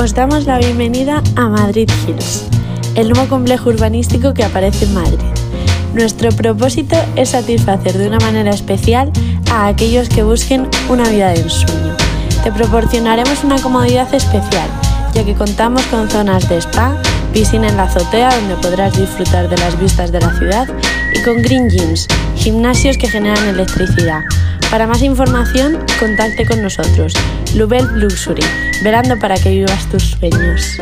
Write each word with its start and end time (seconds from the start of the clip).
os 0.00 0.14
damos 0.14 0.46
la 0.46 0.56
bienvenida 0.56 1.22
a 1.36 1.50
Madrid 1.50 1.90
Hills, 2.06 2.46
el 2.94 3.10
nuevo 3.10 3.28
complejo 3.28 3.68
urbanístico 3.68 4.32
que 4.32 4.42
aparece 4.42 4.86
en 4.86 4.94
Madrid. 4.94 5.18
Nuestro 5.92 6.30
propósito 6.30 6.96
es 7.16 7.30
satisfacer 7.30 7.98
de 7.98 8.08
una 8.08 8.18
manera 8.18 8.48
especial 8.50 9.12
a 9.52 9.66
aquellos 9.66 10.08
que 10.08 10.22
busquen 10.22 10.70
una 10.88 11.06
vida 11.10 11.28
de 11.32 11.42
ensueño. 11.42 11.94
Te 12.42 12.50
proporcionaremos 12.50 13.44
una 13.44 13.60
comodidad 13.60 14.12
especial, 14.14 14.70
ya 15.12 15.22
que 15.22 15.34
contamos 15.34 15.82
con 15.86 16.08
zonas 16.08 16.48
de 16.48 16.56
spa, 16.62 16.96
piscina 17.34 17.68
en 17.68 17.76
la 17.76 17.82
azotea 17.82 18.34
donde 18.40 18.56
podrás 18.56 18.98
disfrutar 18.98 19.50
de 19.50 19.58
las 19.58 19.78
vistas 19.78 20.10
de 20.12 20.20
la 20.20 20.34
ciudad 20.38 20.66
y 21.14 21.22
con 21.22 21.42
green 21.42 21.68
gyms, 21.68 22.08
gimnasios 22.36 22.96
que 22.96 23.08
generan 23.08 23.48
electricidad. 23.48 24.22
Para 24.70 24.86
más 24.86 25.02
información, 25.02 25.84
contacte 25.98 26.46
con 26.46 26.62
nosotros. 26.62 27.12
Lubel 27.56 27.84
Luxury, 27.98 28.44
velando 28.84 29.18
para 29.18 29.34
que 29.34 29.50
vivas 29.50 29.90
tus 29.90 30.12
sueños. 30.12 30.80